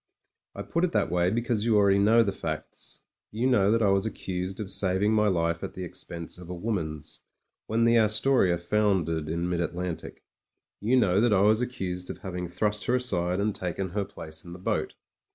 [0.55, 3.01] I put it that way, because you already know the facts.
[3.29, 6.55] You know that I was accused of saving my life at the expense of a
[6.55, 7.19] woman's
[7.67, 10.23] when the Astoria foundered in mid Atlantic;
[10.79, 14.43] you know that I was accused of having thrust her aside and taken her place
[14.43, 14.95] in the boat.